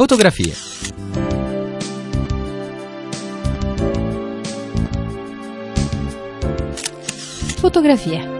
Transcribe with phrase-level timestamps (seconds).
[0.00, 0.54] Fotografie.
[7.58, 8.36] Fotografie.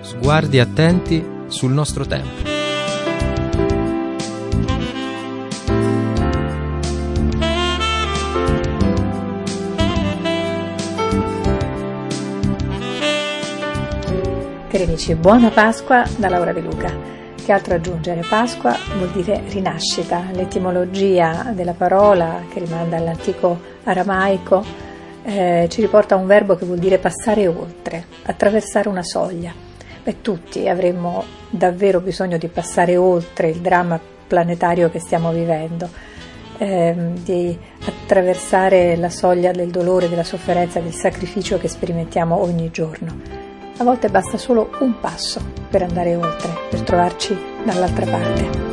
[0.00, 2.48] Sguardi attenti sul nostro tempo.
[14.70, 17.19] Cari amici, buona Pasqua da Laura De Luca.
[17.42, 18.22] Che altro aggiungere?
[18.28, 24.64] Pasqua vuol dire rinascita, l'etimologia della parola che rimanda all'antico aramaico
[25.24, 29.52] eh, ci riporta a un verbo che vuol dire passare oltre, attraversare una soglia.
[30.04, 33.98] Beh, tutti avremmo davvero bisogno di passare oltre il dramma
[34.28, 35.88] planetario che stiamo vivendo,
[36.58, 43.39] eh, di attraversare la soglia del dolore, della sofferenza, del sacrificio che sperimentiamo ogni giorno.
[43.80, 47.34] A volte basta solo un passo per andare oltre, per trovarci
[47.64, 48.68] dall'altra parte.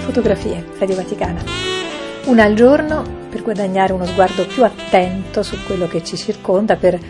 [0.00, 1.40] Fotografie, Radio Vaticana.
[2.24, 7.00] Una al giorno per guadagnare uno sguardo più attento su quello che ci circonda, per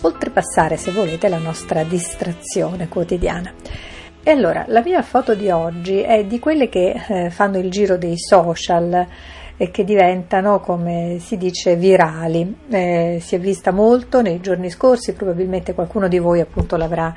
[0.00, 3.52] oltrepassare, se volete, la nostra distrazione quotidiana.
[4.22, 7.98] E allora, la mia foto di oggi è di quelle che eh, fanno il giro
[7.98, 9.06] dei social
[9.58, 12.56] e che diventano, come si dice, virali.
[12.70, 17.14] Eh, si è vista molto nei giorni scorsi, probabilmente qualcuno di voi appunto l'avrà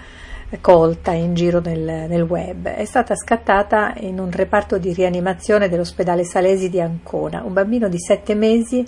[0.62, 2.68] colta in giro nel, nel, web.
[2.68, 7.44] È stata scattata in un reparto di rianimazione dell'ospedale Salesi di Ancona.
[7.44, 8.86] Un bambino di sette mesi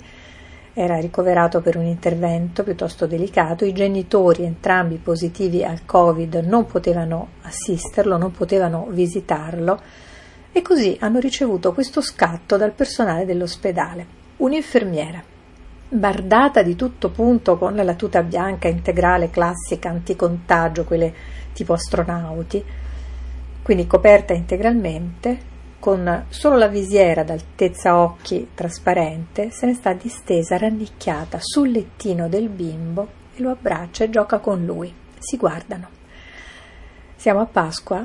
[0.74, 3.64] era ricoverato per un intervento piuttosto delicato.
[3.64, 9.80] I genitori, entrambi positivi al Covid, non potevano assisterlo, non potevano visitarlo
[10.50, 14.20] e così hanno ricevuto questo scatto dal personale dell'ospedale.
[14.38, 15.22] Un'infermiera
[15.88, 21.12] bardata di tutto punto con la tuta bianca integrale classica anticontagio, quelle
[21.52, 22.64] tipo astronauti,
[23.62, 31.38] quindi coperta integralmente, con solo la visiera d'altezza occhi trasparente, se ne sta distesa rannicchiata
[31.40, 34.94] sul lettino del bimbo e lo abbraccia e gioca con lui.
[35.18, 35.88] Si guardano.
[37.16, 38.04] Siamo a Pasqua,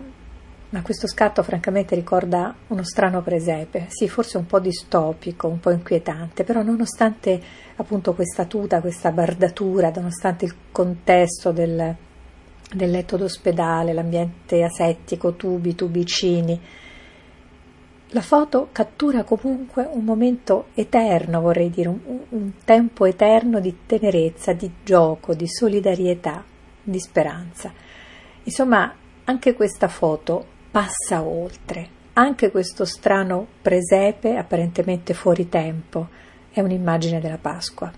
[0.69, 5.71] ma questo scatto francamente ricorda uno strano presepe, sì, forse un po' distopico, un po'
[5.71, 7.41] inquietante, però nonostante
[7.75, 11.95] appunto questa tuta, questa bardatura, nonostante il contesto del,
[12.73, 16.59] del letto d'ospedale, l'ambiente asettico, tubi, tubicini.
[18.11, 24.53] La foto cattura comunque un momento eterno, vorrei dire, un, un tempo eterno di tenerezza,
[24.53, 26.43] di gioco, di solidarietà,
[26.81, 27.71] di speranza.
[28.43, 28.93] Insomma,
[29.25, 31.95] anche questa foto passa oltre.
[32.13, 36.07] Anche questo strano presepe, apparentemente fuori tempo,
[36.49, 37.91] è un'immagine della Pasqua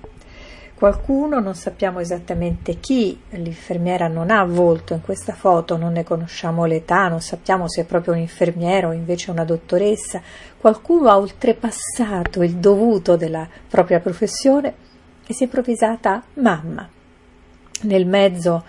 [0.80, 6.64] qualcuno, non sappiamo esattamente chi, l'infermiera non ha volto in questa foto, non ne conosciamo
[6.64, 10.22] l'età, non sappiamo se è proprio un infermiere o invece una dottoressa,
[10.58, 14.74] qualcuno ha oltrepassato il dovuto della propria professione
[15.28, 16.88] e si è improvvisata mamma.
[17.82, 18.64] Nel mezzo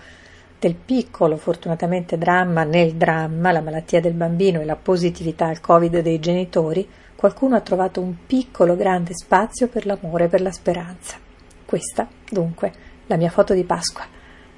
[0.59, 6.01] del piccolo, fortunatamente dramma nel dramma, la malattia del bambino e la positività al Covid
[6.01, 6.85] dei genitori,
[7.15, 11.29] qualcuno ha trovato un piccolo grande spazio per l'amore per la speranza.
[11.71, 12.73] Questa, dunque,
[13.05, 14.03] la mia foto di Pasqua.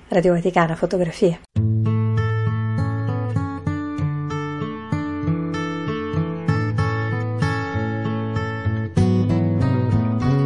[0.07, 1.41] Radio Vaticana Fotografie.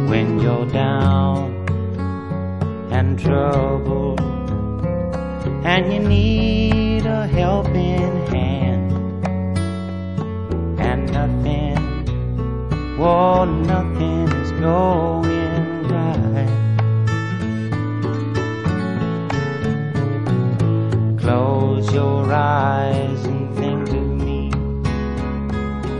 [0.08, 1.64] When you're down
[2.90, 4.20] and troubled
[5.64, 8.92] and you need a helping hand
[10.78, 15.17] and nothing, oh, nothing is going
[22.28, 24.50] your and think of me,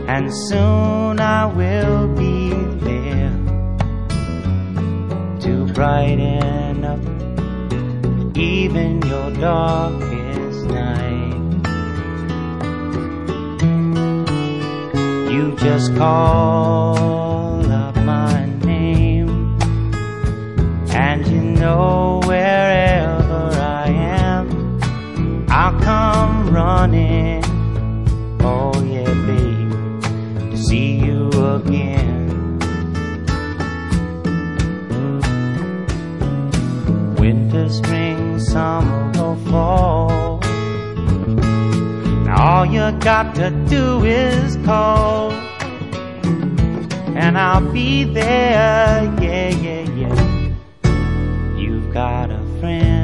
[0.07, 2.51] and soon I will be
[2.87, 3.35] there
[5.41, 6.99] to brighten up
[8.37, 11.35] even your darkest night.
[15.33, 19.57] You just call up my name,
[20.91, 24.45] and you know wherever I am,
[25.49, 25.98] I'll come
[26.49, 27.43] running.
[28.41, 32.57] Oh yeah, babe, to see you again.
[37.15, 40.39] Winter, spring, summer, or fall.
[42.25, 45.31] Now all you got to do is call,
[47.21, 49.03] and I'll be there.
[49.21, 50.55] Yeah, yeah, yeah.
[51.57, 52.98] You've got a friend.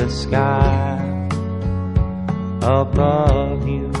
[0.00, 1.28] The sky
[2.62, 3.92] above you.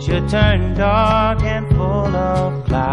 [0.00, 2.89] Should turn dark and full of clouds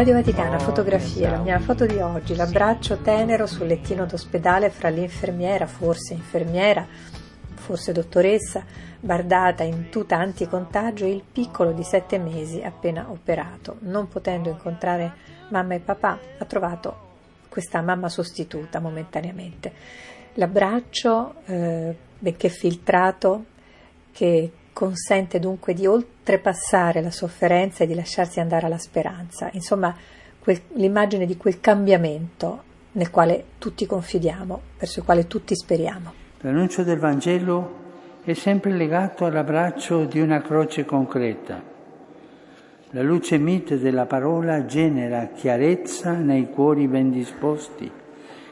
[0.00, 5.66] Radio Vaticana, fotografia, la mia foto di oggi, l'abbraccio tenero sul lettino d'ospedale fra l'infermiera,
[5.66, 6.86] forse infermiera,
[7.52, 8.64] forse dottoressa,
[8.98, 13.76] bardata in tuta anticontagio e il piccolo di sette mesi appena operato.
[13.80, 15.12] Non potendo incontrare
[15.50, 17.08] mamma e papà, ha trovato
[17.50, 19.70] questa mamma sostituta momentaneamente.
[20.32, 23.44] L'abbraccio, eh, benché filtrato,
[24.12, 25.86] che consente dunque di
[26.30, 29.94] oltrepassare la sofferenza e di lasciarsi andare alla speranza, insomma
[30.38, 32.62] quel, l'immagine di quel cambiamento
[32.92, 36.12] nel quale tutti confidiamo, verso il quale tutti speriamo.
[36.40, 37.78] L'annuncio del Vangelo
[38.22, 41.68] è sempre legato all'abbraccio di una croce concreta
[42.92, 47.88] la luce mite della parola genera chiarezza nei cuori ben disposti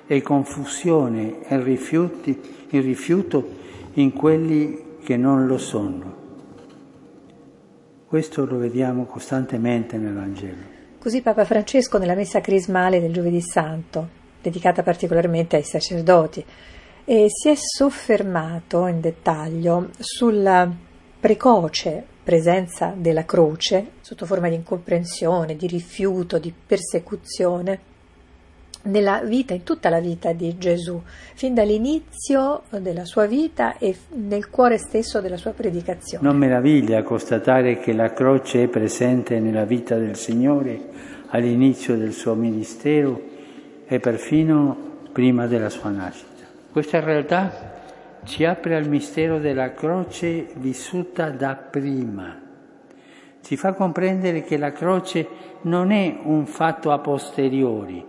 [0.07, 3.57] e confusione e rifiuti, il rifiuto
[3.95, 6.28] in quelli che non lo sono.
[8.09, 10.63] Questo lo vediamo costantemente nel Vangelo.
[10.99, 14.09] Così Papa Francesco nella messa crismale del Giovedì Santo,
[14.41, 16.43] dedicata particolarmente ai sacerdoti,
[17.05, 20.75] e si è soffermato in dettaglio sulla
[21.21, 27.79] precoce presenza della croce sotto forma di incomprensione, di rifiuto, di persecuzione
[28.83, 31.01] nella vita, in tutta la vita di Gesù,
[31.35, 36.27] fin dall'inizio della sua vita e nel cuore stesso della sua predicazione.
[36.27, 40.81] Non meraviglia constatare che la croce è presente nella vita del Signore
[41.29, 43.21] all'inizio del suo ministero
[43.87, 44.77] e perfino
[45.13, 46.45] prima della sua nascita.
[46.71, 47.77] Questa realtà
[48.25, 52.47] ci apre al mistero della croce vissuta da prima.
[53.41, 55.27] Ci fa comprendere che la croce
[55.63, 58.05] non è un fatto a posteriori,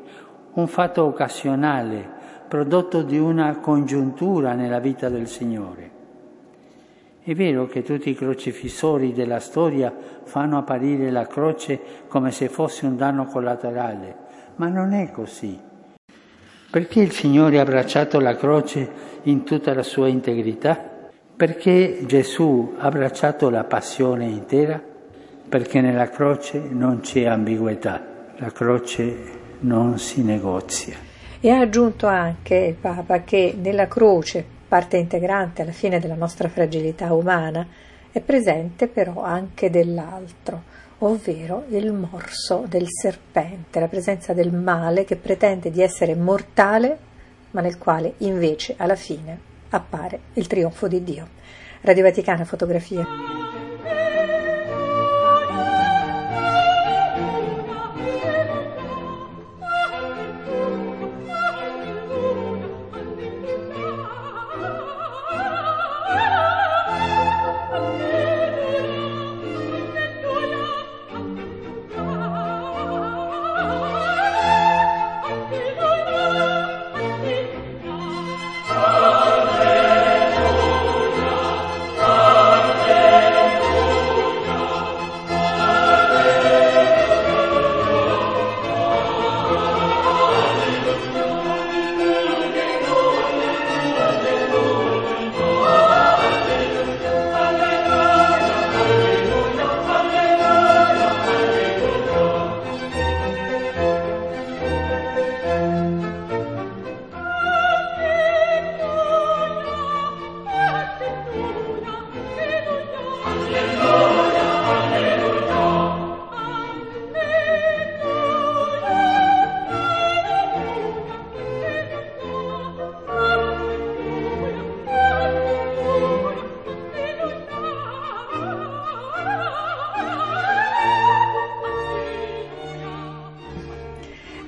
[0.59, 2.17] un fatto occasionale,
[2.47, 5.97] prodotto di una congiuntura nella vita del Signore.
[7.21, 12.85] È vero che tutti i crocifissori della storia fanno apparire la croce come se fosse
[12.85, 14.15] un danno collaterale,
[14.55, 15.59] ma non è così.
[16.71, 18.89] Perché il Signore ha abbracciato la croce
[19.23, 20.77] in tutta la sua integrità?
[21.35, 24.81] Perché Gesù ha abbracciato la passione intera?
[25.49, 28.03] Perché nella croce non c'è ambiguità,
[28.37, 30.95] la croce non si negozia.
[31.39, 36.49] E ha aggiunto anche il Papa che nella croce, parte integrante alla fine della nostra
[36.49, 37.65] fragilità umana,
[38.11, 45.15] è presente però anche dell'altro ovvero il morso del serpente, la presenza del male che
[45.15, 46.97] pretende di essere mortale,
[47.51, 51.27] ma nel quale invece alla fine appare il trionfo di Dio.
[51.81, 53.48] Radio Vaticana, fotografie.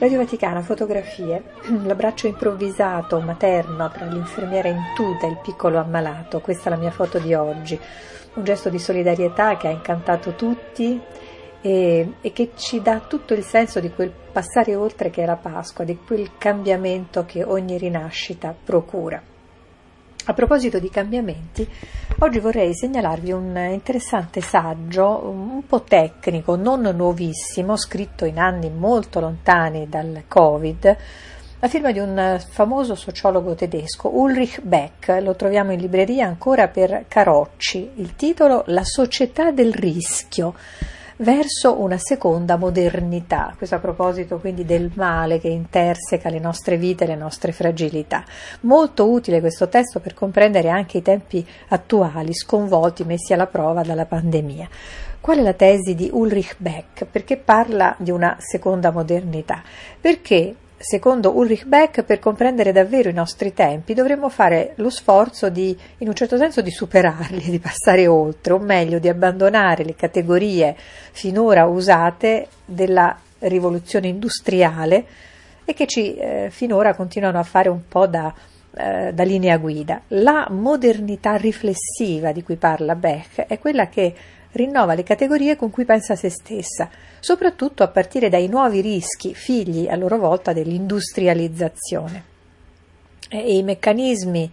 [0.02, 1.44] Radio Vaticana, fotografie,
[1.86, 6.90] l'abbraccio improvvisato materno tra l'infermiera in tuta e il piccolo ammalato, questa è la mia
[6.90, 7.80] foto di oggi,
[8.34, 11.00] un gesto di solidarietà che ha incantato tutti
[11.62, 15.36] e, e che ci dà tutto il senso di quel passare oltre che è la
[15.36, 19.31] Pasqua, di quel cambiamento che ogni rinascita procura.
[20.26, 21.68] A proposito di cambiamenti,
[22.20, 29.20] oggi vorrei segnalarvi un interessante saggio, un po' tecnico, non nuovissimo, scritto in anni molto
[29.20, 30.98] lontani dal Covid,
[31.60, 37.06] la firma di un famoso sociologo tedesco, Ulrich Beck, lo troviamo in libreria ancora per
[37.08, 40.56] Carocci, il titolo La società del rischio
[41.22, 43.54] verso una seconda modernità.
[43.56, 48.24] Questo a proposito quindi del male che interseca le nostre vite e le nostre fragilità.
[48.62, 54.06] Molto utile questo testo per comprendere anche i tempi attuali, sconvolti, messi alla prova dalla
[54.06, 54.68] pandemia.
[55.20, 57.06] Qual è la tesi di Ulrich Beck?
[57.06, 59.62] Perché parla di una seconda modernità?
[60.00, 65.78] Perché secondo Ulrich Beck, per comprendere davvero i nostri tempi dovremmo fare lo sforzo di,
[66.00, 70.76] in un certo senso, di superarli, di passare oltre, o meglio, di abbandonare le categorie
[71.12, 75.06] finora usate della rivoluzione industriale
[75.64, 78.34] e che ci eh, finora continuano a fare un po' da,
[78.76, 80.02] eh, da linea guida.
[80.10, 84.14] La modernità riflessiva di cui parla Beck è quella che
[84.52, 86.90] rinnova le categorie con cui pensa se stessa,
[87.22, 92.24] soprattutto a partire dai nuovi rischi, figli a loro volta dell'industrializzazione.
[93.30, 94.52] E i meccanismi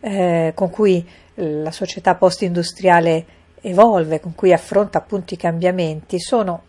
[0.00, 3.26] eh, con cui la società post-industriale
[3.60, 6.62] evolve, con cui affronta appunto i cambiamenti, sono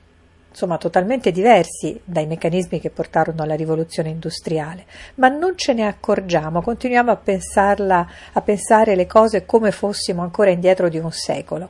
[0.50, 6.64] insomma totalmente diversi dai meccanismi che portarono alla rivoluzione industriale, ma non ce ne accorgiamo,
[6.64, 11.70] continuiamo a, pensarla, a pensare le cose come fossimo ancora indietro di un secolo.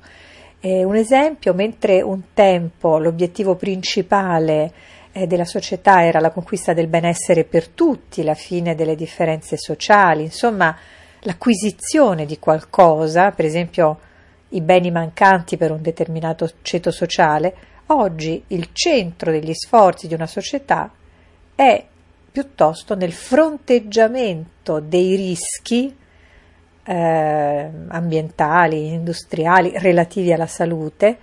[0.59, 4.71] Eh, un esempio, mentre un tempo l'obiettivo principale
[5.11, 10.23] eh, della società era la conquista del benessere per tutti, la fine delle differenze sociali,
[10.23, 10.75] insomma
[11.21, 13.99] l'acquisizione di qualcosa, per esempio
[14.49, 17.55] i beni mancanti per un determinato ceto sociale,
[17.87, 20.91] oggi il centro degli sforzi di una società
[21.53, 21.85] è
[22.31, 25.95] piuttosto nel fronteggiamento dei rischi
[26.87, 31.17] eh, ambientali, industriali relativi alla salute,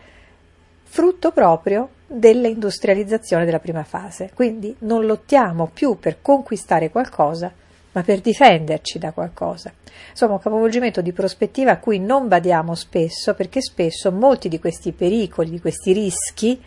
[0.84, 4.30] frutto proprio dell'industrializzazione della prima fase.
[4.34, 7.50] Quindi non lottiamo più per conquistare qualcosa,
[7.92, 9.72] ma per difenderci da qualcosa.
[10.10, 14.92] Insomma, un capovolgimento di prospettiva a cui non badiamo spesso, perché spesso molti di questi
[14.92, 16.60] pericoli, di questi rischi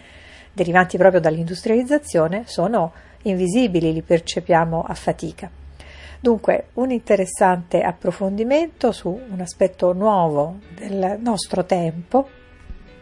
[0.52, 5.57] derivanti proprio dall'industrializzazione sono invisibili, li percepiamo a fatica.
[6.20, 12.28] Dunque, un interessante approfondimento su un aspetto nuovo del nostro tempo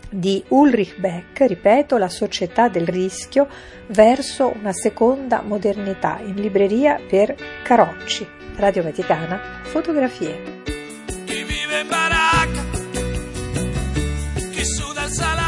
[0.10, 3.48] di Ulrich Beck, ripeto, La società del rischio
[3.88, 8.28] verso una seconda modernità in libreria per Carocci.
[8.56, 10.62] Radio Vaticana, fotografie.
[11.26, 12.64] Chi vive in baracca,
[14.52, 15.45] chi suda il salario,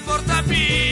[0.00, 0.87] porta B.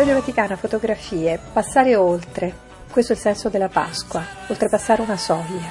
[0.00, 2.54] Radio Vaticana, fotografie, passare oltre,
[2.90, 5.70] questo è il senso della Pasqua, oltrepassare una soglia,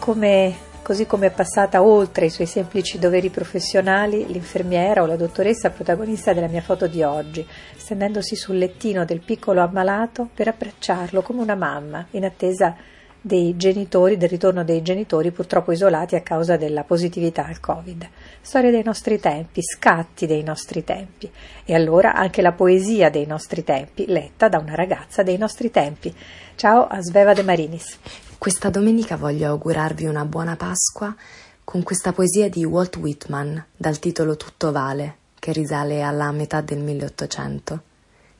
[0.00, 5.70] come così come è passata oltre i suoi semplici doveri professionali l'infermiera o la dottoressa
[5.70, 7.46] protagonista della mia foto di oggi,
[7.76, 12.74] stendendosi sul lettino del piccolo ammalato per abbracciarlo come una mamma, in attesa
[13.20, 18.08] dei genitori, del ritorno dei genitori purtroppo isolati a causa della positività al Covid.
[18.42, 21.30] Storia dei nostri tempi, scatti dei nostri tempi.
[21.64, 26.12] E allora anche la poesia dei nostri tempi, letta da una ragazza dei nostri tempi.
[26.56, 27.98] Ciao a Sveva De Marinis.
[28.38, 31.14] Questa domenica voglio augurarvi una buona Pasqua
[31.62, 36.78] con questa poesia di Walt Whitman dal titolo Tutto vale, che risale alla metà del
[36.78, 37.82] 1800,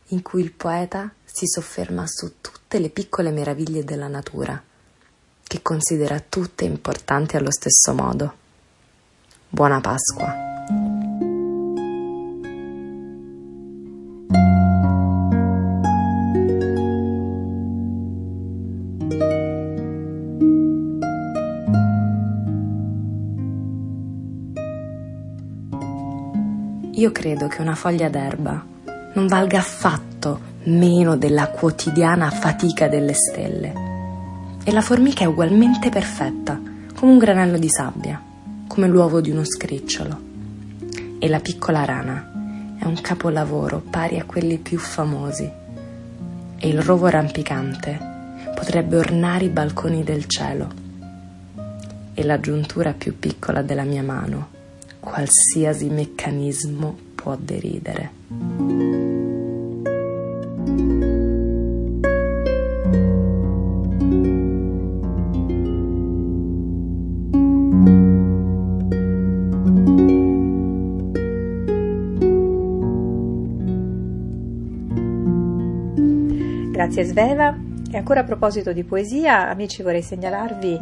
[0.08, 4.60] in cui il poeta si sofferma su tutte le piccole meraviglie della natura,
[5.42, 8.39] che considera tutte importanti allo stesso modo.
[9.52, 10.32] Buona Pasqua.
[26.92, 28.64] Io credo che una foglia d'erba
[29.14, 33.72] non valga affatto meno della quotidiana fatica delle stelle.
[34.62, 36.60] E la formica è ugualmente perfetta,
[36.94, 38.29] come un granello di sabbia,
[38.80, 40.18] come l'uovo di uno scricciolo.
[41.18, 45.50] E la piccola rana è un capolavoro pari a quelli più famosi.
[46.56, 47.98] E il rovo rampicante
[48.54, 50.68] potrebbe ornare i balconi del cielo.
[52.14, 54.48] E la giuntura più piccola della mia mano
[54.98, 59.09] qualsiasi meccanismo può deridere.
[77.00, 77.56] Grazie Sveva.
[77.90, 80.78] E ancora a proposito di poesia, amici vorrei segnalarvi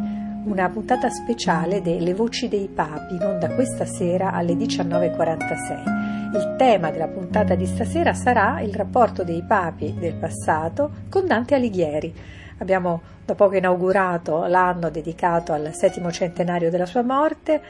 [0.47, 6.35] una puntata speciale delle Voci dei Papi, in onda questa sera alle 19.46.
[6.35, 11.55] Il tema della puntata di stasera sarà il rapporto dei papi del passato con Dante
[11.55, 12.13] Alighieri.
[12.57, 17.61] Abbiamo da poco inaugurato l'anno dedicato al settimo centenario della sua morte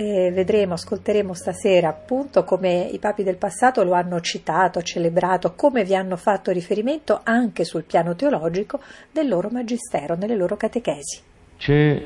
[0.00, 5.82] e vedremo, ascolteremo stasera appunto come i papi del passato lo hanno citato, celebrato, come
[5.82, 8.78] vi hanno fatto riferimento anche sul piano teologico
[9.10, 11.20] del loro magistero, nelle loro catechesi.
[11.56, 12.02] C'è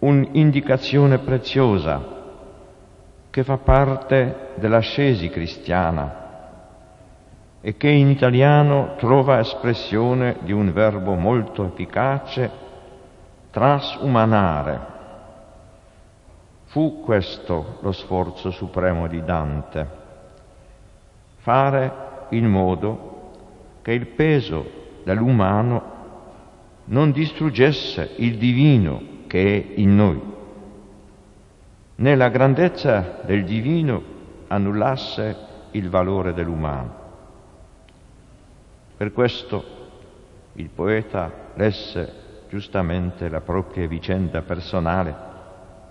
[0.00, 2.18] un'indicazione preziosa
[3.30, 6.18] che fa parte dell'ascesi cristiana
[7.62, 12.50] e che in italiano trova espressione di un verbo molto efficace,
[13.50, 14.89] trasumanare.
[16.70, 19.88] Fu questo lo sforzo supremo di Dante,
[21.38, 23.32] fare in modo
[23.82, 24.70] che il peso
[25.02, 25.82] dell'umano
[26.84, 30.22] non distruggesse il divino che è in noi,
[31.96, 34.02] né la grandezza del divino
[34.46, 35.36] annullasse
[35.72, 36.94] il valore dell'umano.
[38.96, 39.64] Per questo
[40.52, 45.29] il poeta lesse giustamente la propria vicenda personale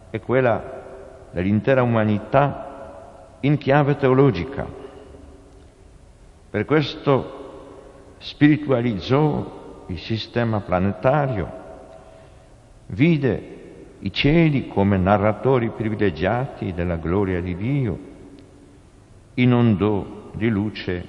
[0.09, 4.65] e quella dell'intera umanità in chiave teologica.
[6.49, 11.57] Per questo spiritualizzò il sistema planetario,
[12.87, 13.57] vide
[13.99, 17.99] i cieli come narratori privilegiati della gloria di Dio,
[19.35, 21.05] inondò di luce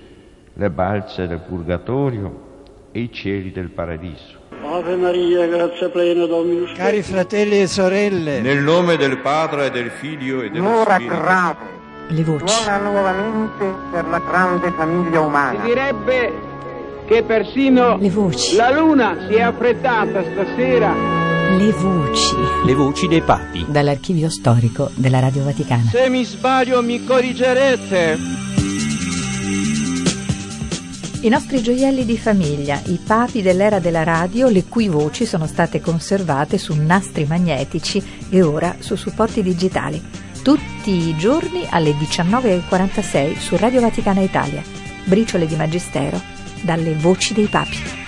[0.53, 2.49] le balze del purgatorio
[2.93, 4.39] e i cieli del paradiso.
[4.73, 9.91] Ave Maria, grazia plena, Dominus Cari fratelli e sorelle, nel nome del Padre e del
[9.91, 11.15] Figlio e dello L'ora Spirito.
[11.17, 11.57] grave
[12.09, 12.47] Le voci.
[12.55, 15.61] suona nuovamente per la grande famiglia umana.
[15.61, 16.33] Si direbbe
[17.07, 18.55] che persino Le voci.
[18.57, 20.95] la luna si è affrettata stasera.
[21.57, 22.37] Le voci.
[22.65, 23.65] Le voci dei papi.
[23.69, 25.91] Dall'archivio storico della Radio Vaticana.
[25.91, 28.19] Se mi sbaglio mi corrigerete.
[31.23, 35.83] I nostri gioielli di famiglia, i papi dell'era della radio, le cui voci sono state
[35.83, 40.03] conservate su nastri magnetici e ora su supporti digitali.
[40.43, 44.63] Tutti i giorni alle 19.46 su Radio Vaticana Italia.
[45.05, 46.19] Briciole di Magistero
[46.63, 48.00] dalle voci dei papi.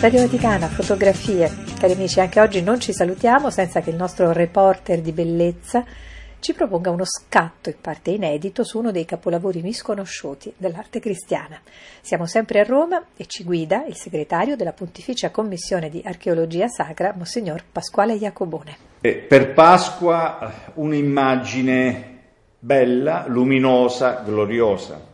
[0.00, 1.50] Radio Vaticana, fotografie.
[1.76, 5.84] Cari amici, anche oggi non ci salutiamo senza che il nostro reporter di bellezza
[6.38, 11.60] ci proponga uno scatto in parte inedito su uno dei capolavori misconosciuti dell'arte cristiana.
[12.00, 17.12] Siamo sempre a Roma e ci guida il segretario della Pontificia Commissione di Archeologia Sacra,
[17.16, 18.76] Monsignor Pasquale Iacobone.
[19.00, 22.18] Eh, Per Pasqua un'immagine
[22.60, 25.07] bella, luminosa, gloriosa.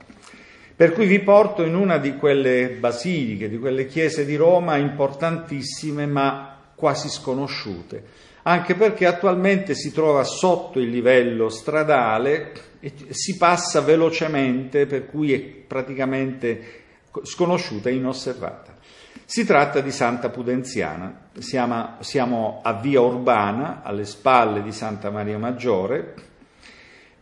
[0.77, 6.05] Per cui vi porto in una di quelle basiliche, di quelle chiese di Roma importantissime
[6.07, 8.03] ma quasi sconosciute,
[8.43, 15.33] anche perché attualmente si trova sotto il livello stradale e si passa velocemente, per cui
[15.33, 16.83] è praticamente
[17.23, 18.77] sconosciuta e inosservata.
[19.25, 26.15] Si tratta di Santa Pudenziana, siamo, a Via Urbana, alle spalle di Santa Maria Maggiore,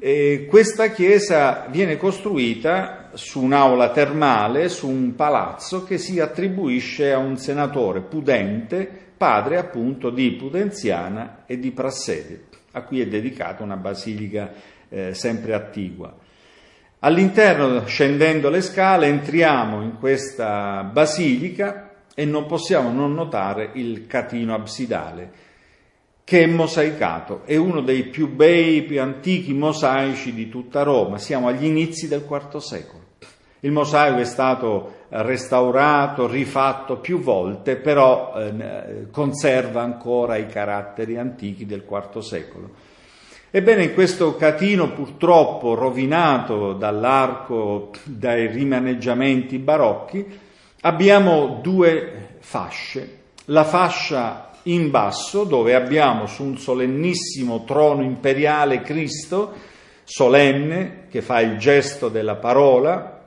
[0.05, 7.19] e questa chiesa viene costruita su un'aula termale, su un palazzo che si attribuisce a
[7.19, 8.85] un senatore pudente,
[9.17, 14.53] padre appunto di Pudenziana e di Prassede, a cui è dedicata una basilica
[14.89, 16.13] eh, sempre attigua.
[16.99, 24.53] All'interno, scendendo le scale, entriamo in questa basilica e non possiamo non notare il catino
[24.53, 25.52] absidale
[26.25, 31.49] che è mosaicato, è uno dei più bei, più antichi mosaici di tutta Roma, siamo
[31.49, 33.01] agli inizi del IV secolo.
[33.61, 41.67] Il mosaico è stato restaurato, rifatto più volte, però eh, conserva ancora i caratteri antichi
[41.67, 42.71] del IV secolo.
[43.51, 50.27] Ebbene, in questo catino purtroppo rovinato dall'arco, dai rimaneggiamenti barocchi,
[50.81, 53.19] abbiamo due fasce.
[53.47, 59.53] La fascia in basso, dove abbiamo su un solennissimo trono imperiale Cristo,
[60.05, 63.21] solenne, che fa il gesto della parola,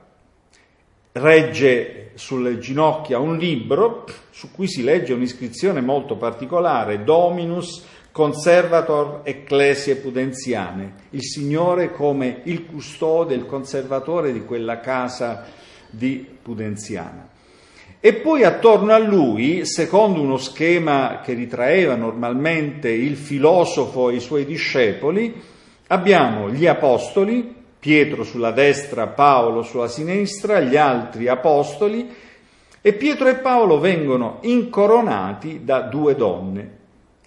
[1.12, 9.96] regge sulle ginocchia un libro su cui si legge un'iscrizione molto particolare, Dominus Conservator Ecclesiae
[9.96, 15.44] Pudenziane, il Signore come il custode, il conservatore di quella casa
[15.90, 17.28] di Pudenziana.
[18.06, 24.20] E poi attorno a lui, secondo uno schema che ritraeva normalmente il filosofo e i
[24.20, 25.34] suoi discepoli,
[25.88, 32.08] abbiamo gli apostoli, Pietro sulla destra, Paolo sulla sinistra, gli altri apostoli,
[32.80, 36.70] e Pietro e Paolo vengono incoronati da due donne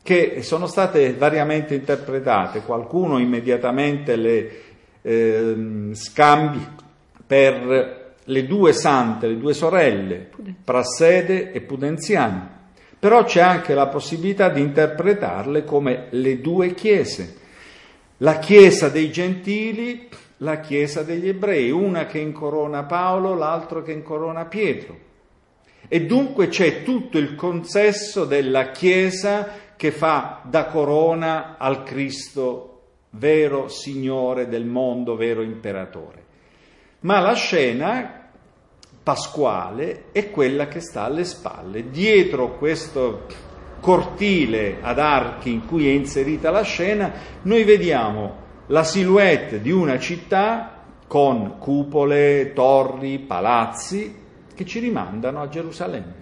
[0.01, 4.51] che sono state variamente interpretate, qualcuno immediatamente le
[5.01, 5.55] eh,
[5.91, 6.65] scambi
[7.27, 7.98] per
[8.29, 10.29] le due sante, le due sorelle,
[10.63, 12.57] Prassede e Pudenziana.
[12.97, 17.37] Però c'è anche la possibilità di interpretarle come le due chiese,
[18.17, 24.45] la chiesa dei gentili, la chiesa degli ebrei, una che incorona Paolo, l'altro che incorona
[24.45, 25.07] Pietro.
[25.87, 32.65] E dunque c'è tutto il consesso della chiesa che fa da corona al Cristo
[33.11, 36.27] vero Signore del mondo, vero imperatore.
[37.01, 38.18] Ma la scena
[39.09, 41.89] pasquale è quella che sta alle spalle.
[41.89, 43.25] Dietro questo
[43.79, 48.35] cortile ad archi in cui è inserita la scena, noi vediamo
[48.67, 54.15] la silhouette di una città con cupole, torri, palazzi
[54.53, 56.13] che ci rimandano a Gerusalemme.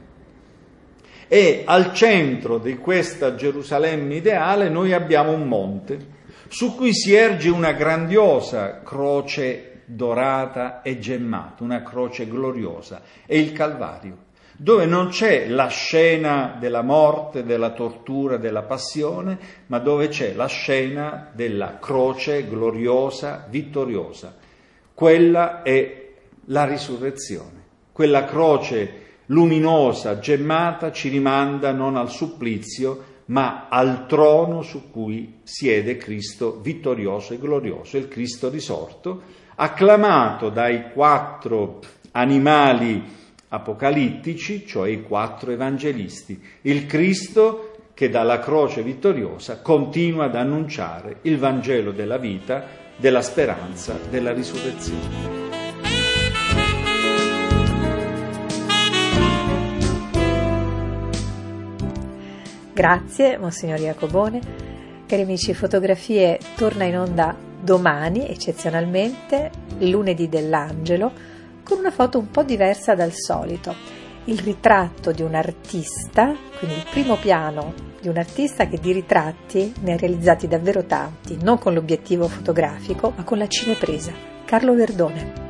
[1.28, 6.15] E al centro di questa Gerusalemme ideale noi abbiamo un monte
[6.47, 13.54] su cui si erge una grandiosa croce dorata e gemmata, una croce gloriosa, è il
[13.54, 14.26] Calvario,
[14.58, 20.47] dove non c'è la scena della morte, della tortura, della passione, ma dove c'è la
[20.47, 24.36] scena della croce gloriosa, vittoriosa.
[24.93, 26.10] Quella è
[26.45, 27.65] la risurrezione.
[27.91, 35.97] Quella croce luminosa, gemmata, ci rimanda non al supplizio, ma al trono su cui siede
[35.97, 41.80] Cristo vittorioso e glorioso, il Cristo risorto, acclamato dai quattro
[42.12, 43.15] animali
[43.50, 51.39] apocalittici, cioè i quattro evangelisti, il Cristo che dalla croce vittoriosa continua ad annunciare il
[51.39, 52.65] Vangelo della vita,
[52.96, 55.36] della speranza, della risurrezione.
[62.74, 64.39] Grazie, Monsignor Jacobone.
[65.08, 71.12] Cari amici, Fotografie torna in onda domani, eccezionalmente, lunedì dell'angelo,
[71.63, 73.75] con una foto un po' diversa dal solito.
[74.23, 79.73] Il ritratto di un artista, quindi il primo piano di un artista che di ritratti
[79.82, 84.13] ne ha realizzati davvero tanti, non con l'obiettivo fotografico, ma con la cinepresa.
[84.45, 85.45] Carlo Verdone.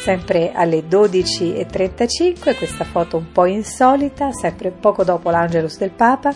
[0.00, 6.32] Sempre alle 12.35 questa foto un po' insolita, sempre poco dopo l'Angelus del Papa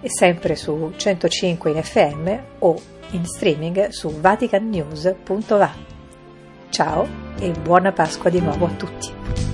[0.00, 5.72] e sempre su 105 in FM o in streaming su vaticannews.va.
[6.70, 9.49] Ciao e buona Pasqua di nuovo a tutti.